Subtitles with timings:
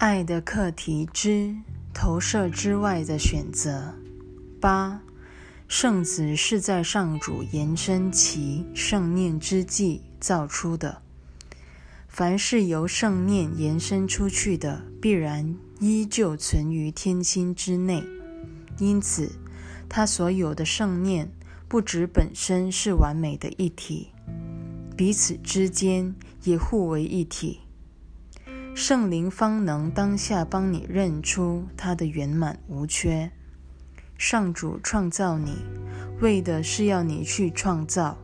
[0.00, 1.54] 爱的课题之
[1.92, 3.94] 投射之外的选择。
[4.58, 5.02] 八，
[5.68, 11.02] 圣子是在上主延伸其圣念之际造出的。
[12.08, 18.02] 凡是由圣念延伸出去的，必然依旧存于天心之内。
[18.78, 19.30] 因此，
[19.86, 21.30] 他所有的圣念
[21.68, 24.08] 不止本身是完美的一体，
[24.96, 26.14] 彼此之间
[26.44, 27.60] 也互为一体。
[28.80, 33.30] 圣灵方能当下帮你认出它的圆满无缺。
[34.16, 35.58] 上主创造你，
[36.22, 38.16] 为的是要你去创造，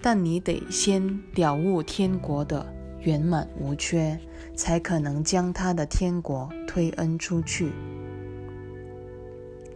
[0.00, 2.64] 但你得先了悟天国的
[3.00, 4.16] 圆满无缺，
[4.54, 7.72] 才可能将他的天国推恩出去。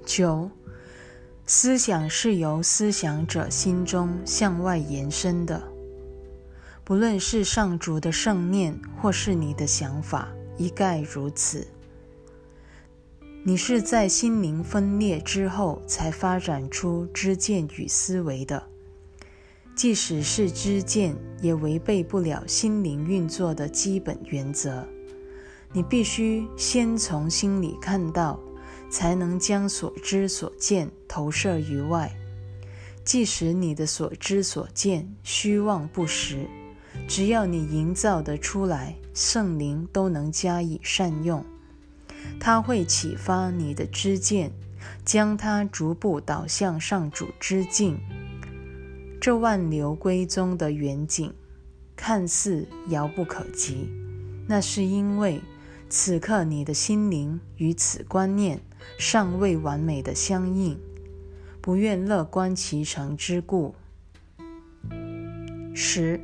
[0.04, 0.48] 九，
[1.46, 5.60] 思想是由思想者心中向外延伸的。
[6.87, 11.66] 不论是上主的圣念，或是你的想法，一概如此。
[13.43, 18.62] 你是在心灵分裂之后才发展出知见与思维的，
[19.74, 24.87] 即使是知见，也违背不了心灵运作的基本原则。
[25.73, 28.38] 你必须先从心里看到，
[28.88, 32.16] 才能将所知所见投射于外。
[33.04, 36.46] 即使你的所知所见虚妄不实。
[37.09, 41.45] 只要你营造得出来，圣灵都能加以善用。
[42.41, 44.52] 它会启发你的知见，
[45.05, 47.99] 将它逐步导向上主之境。
[49.21, 51.33] 这万流归宗的远景，
[51.95, 53.89] 看似遥不可及，
[54.47, 55.41] 那是因为
[55.89, 58.61] 此刻你的心灵与此观念
[58.99, 60.79] 尚未完美的相应，
[61.61, 63.74] 不愿乐观其成之故。
[65.75, 66.21] 十。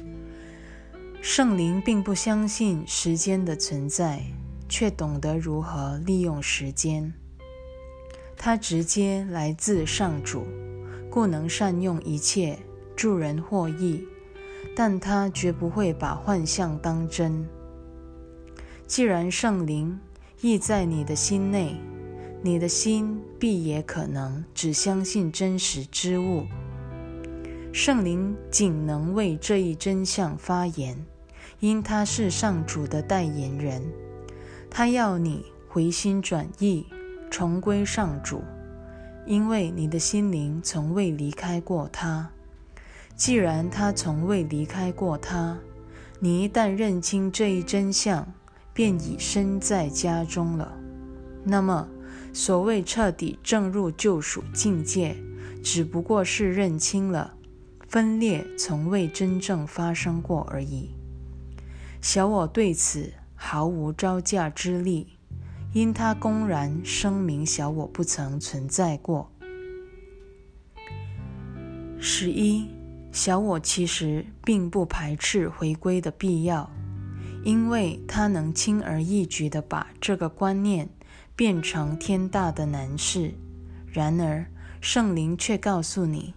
[1.24, 4.24] 圣灵并不相信时间的存在，
[4.68, 7.14] 却懂得如何利用时间。
[8.36, 10.44] 它直接来自上主，
[11.08, 12.58] 故能善用一切，
[12.96, 14.04] 助人获益。
[14.74, 17.46] 但他绝不会把幻象当真。
[18.88, 20.00] 既然圣灵
[20.40, 21.76] 意在你的心内，
[22.42, 26.46] 你的心必也可能只相信真实之物。
[27.72, 31.06] 圣灵仅能为这一真相发言。
[31.62, 33.80] 因他是上主的代言人，
[34.68, 36.84] 他要你回心转意，
[37.30, 38.42] 重归上主，
[39.26, 42.28] 因为你的心灵从未离开过他。
[43.14, 45.56] 既然他从未离开过他，
[46.18, 48.26] 你一旦认清这一真相，
[48.74, 50.76] 便已身在家中了。
[51.44, 51.88] 那么，
[52.32, 55.14] 所谓彻底正入救赎境界，
[55.62, 57.34] 只不过是认清了
[57.86, 60.90] 分裂从未真正发生过而已。
[62.02, 65.06] 小我对此毫无招架之力，
[65.72, 69.30] 因他公然声明小我不曾存在过。
[72.00, 72.66] 十一，
[73.12, 76.68] 小我其实并不排斥回归的必要，
[77.44, 80.88] 因为他能轻而易举地把这个观念
[81.36, 83.32] 变成天大的难事。
[83.86, 84.44] 然而，
[84.80, 86.34] 圣灵却告诉你，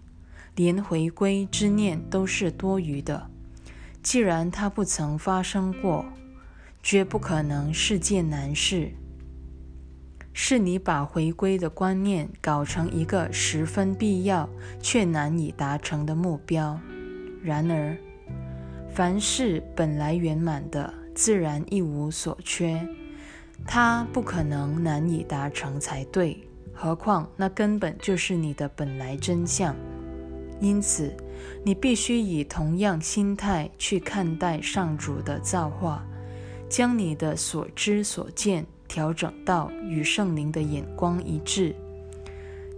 [0.53, 3.31] 连回归之念都是多余的。
[4.05, 6.05] 既然它不曾发生过，
[6.83, 8.91] 绝不可能是件难事。
[10.31, 14.47] 是你把回归的观念搞成一个十分必要
[14.79, 16.79] 却难以达成的目标。
[17.41, 17.97] 然而，
[18.93, 22.87] 凡事本来圆满的，自然一无所缺，
[23.65, 26.47] 它不可能难以达成才对。
[26.71, 29.75] 何况那根本就是你的本来真相。
[30.65, 31.15] 因此，
[31.63, 36.03] 你必须以同样心态去看待上主的造化，
[36.67, 41.75] 将你的所知所见调整到与圣灵的眼光一致。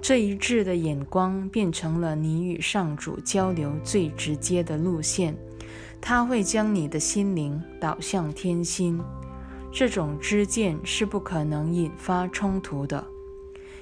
[0.01, 5.33] 这一致的眼光变成了你与上主交流最直接的路线，
[6.01, 9.01] 它会将你的心灵导向天心。
[9.72, 13.01] 这种知见是不可能引发冲突的。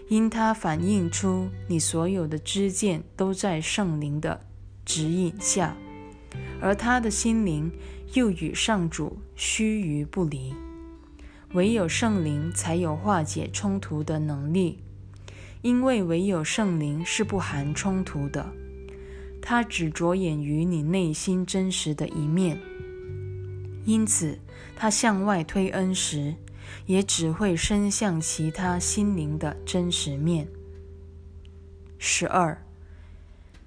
[0.07, 4.41] 因它反映出你所有的知见都在圣灵的
[4.85, 5.75] 指引下，
[6.61, 7.71] 而他的心灵
[8.13, 10.53] 又与上主须臾不离。
[11.53, 14.79] 唯有圣灵才有化解冲突的能力，
[15.61, 18.51] 因为唯有圣灵是不含冲突的，
[19.41, 22.59] 它只着眼于你内心真实的一面。
[23.85, 24.37] 因此，
[24.75, 26.35] 它向外推恩时。
[26.85, 30.47] 也只会伸向其他心灵的真实面。
[31.97, 32.61] 十二，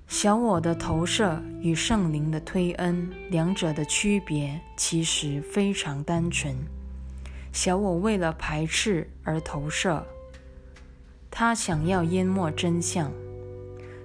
[0.07, 6.55] 小我的投射与圣灵的推恩，两者的区别其实非常单纯。
[7.53, 10.07] 小我为了排斥而投射，
[11.31, 13.11] 他想要淹没真相；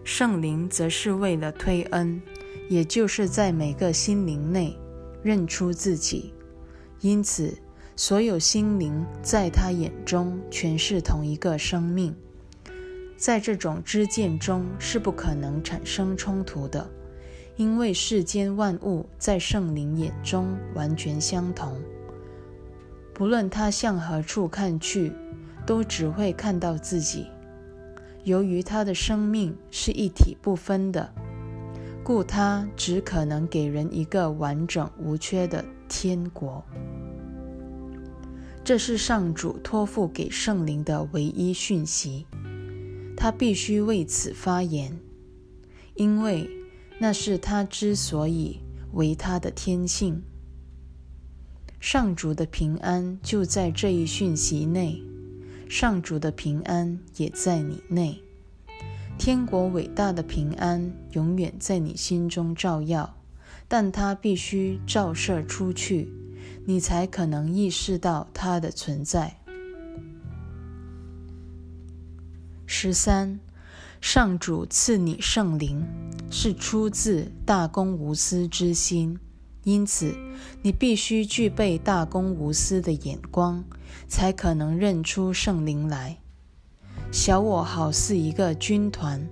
[0.04, 2.22] 圣灵则是为了推恩，
[2.70, 4.76] 也就是在每个心灵内
[5.22, 6.34] 认出自己。
[7.02, 7.58] 因此，
[7.96, 12.16] 所有心灵在他眼中全是同一个生命。
[13.16, 16.90] 在这种知见中是不可能产生冲突的，
[17.56, 21.80] 因为世间万物在圣灵眼中完全相同。
[23.14, 25.14] 不论他向何处看去，
[25.66, 27.28] 都只会看到自己。
[28.24, 31.14] 由于他的生命是一体不分的，
[32.04, 36.64] 故他只可能给人一个完整无缺的天国。
[38.66, 42.26] 这是上主托付给圣灵的唯一讯息，
[43.18, 44.98] 他必须为此发言，
[45.96, 46.50] 因为
[46.98, 48.62] 那是他之所以
[48.94, 50.24] 为他的天性。
[51.82, 55.04] 上主的平安就在这一讯息内，
[55.68, 58.24] 上主的平安也在你内。
[59.18, 63.18] 天国伟大的平安永远在你心中照耀，
[63.68, 66.10] 但它必须照射出去，
[66.66, 69.38] 你才可能意识到它的存在。
[72.66, 73.40] 十三，
[74.02, 75.86] 上主赐你圣灵，
[76.32, 79.20] 是出自大公无私之心。
[79.64, 80.14] 因此，
[80.62, 83.64] 你必须具备大公无私的眼光，
[84.08, 86.18] 才可能认出圣灵来。
[87.12, 89.26] 小我好似一个军团，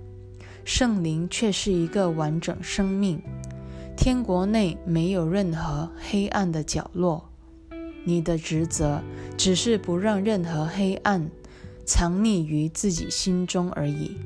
[0.64, 3.20] 圣灵却是一个完整生命。
[3.96, 7.28] 天国内没有任何黑暗的角落。
[8.04, 9.00] 你的职责
[9.36, 11.30] 只是不让任何黑暗
[11.84, 14.16] 藏匿于自己心中而已。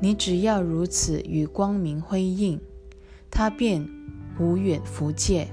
[0.00, 2.60] 你只要如此与光明辉映，
[3.30, 3.88] 它便。
[4.40, 5.48] 无远弗届，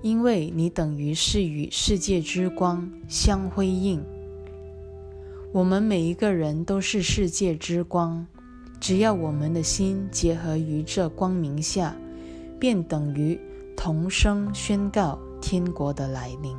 [0.00, 4.00] 因为你等于是与世界之光相辉映。
[5.52, 8.28] 我们每一个人都是世界之光，
[8.84, 11.96] 只要我们的心结合于这光明下，
[12.60, 13.40] 便等于
[13.74, 16.54] 同声宣告天国的来临。